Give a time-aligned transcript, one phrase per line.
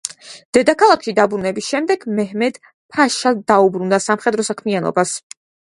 [0.57, 5.17] დედაქალაქში დაბრუნების შემდეგ, მეჰმედ-ფაშა დაუბრუნდა სამხედრო საქმიანობას.